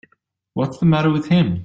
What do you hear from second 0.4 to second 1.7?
What's the matter with him.